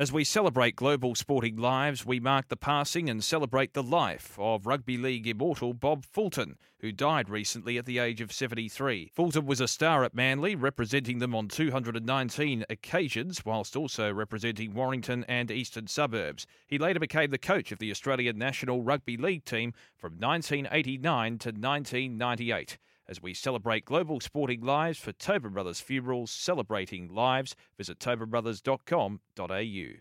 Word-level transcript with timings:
As 0.00 0.10
we 0.10 0.24
celebrate 0.24 0.76
global 0.76 1.14
sporting 1.14 1.56
lives, 1.56 2.06
we 2.06 2.20
mark 2.20 2.48
the 2.48 2.56
passing 2.56 3.10
and 3.10 3.22
celebrate 3.22 3.74
the 3.74 3.82
life 3.82 4.34
of 4.38 4.64
rugby 4.64 4.96
league 4.96 5.26
immortal 5.26 5.74
Bob 5.74 6.06
Fulton, 6.06 6.56
who 6.78 6.90
died 6.90 7.28
recently 7.28 7.76
at 7.76 7.84
the 7.84 7.98
age 7.98 8.22
of 8.22 8.32
73. 8.32 9.10
Fulton 9.12 9.44
was 9.44 9.60
a 9.60 9.68
star 9.68 10.02
at 10.02 10.14
Manly, 10.14 10.54
representing 10.54 11.18
them 11.18 11.34
on 11.34 11.48
219 11.48 12.64
occasions, 12.70 13.44
whilst 13.44 13.76
also 13.76 14.10
representing 14.10 14.72
Warrington 14.72 15.22
and 15.28 15.50
eastern 15.50 15.86
suburbs. 15.86 16.46
He 16.66 16.78
later 16.78 16.98
became 16.98 17.30
the 17.30 17.36
coach 17.36 17.70
of 17.70 17.78
the 17.78 17.90
Australian 17.90 18.38
national 18.38 18.82
rugby 18.82 19.18
league 19.18 19.44
team 19.44 19.74
from 19.98 20.12
1989 20.12 21.38
to 21.40 21.48
1998 21.50 22.78
as 23.10 23.20
we 23.20 23.34
celebrate 23.34 23.84
global 23.84 24.20
sporting 24.20 24.60
lives 24.62 24.98
for 24.98 25.12
Tobin 25.12 25.52
Brothers 25.52 25.80
Funerals, 25.80 26.30
celebrating 26.30 27.12
lives. 27.12 27.56
Visit 27.76 27.98
tobinbrothers.com.au. 27.98 29.96